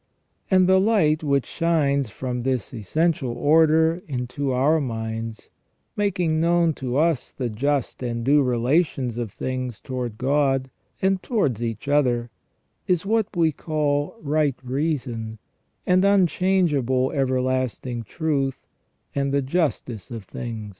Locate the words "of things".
9.19-9.79, 20.09-20.69